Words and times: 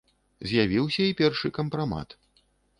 З'явіўся 0.51 1.01
і 1.09 1.13
першы 1.21 1.53
кампрамат. 1.61 2.19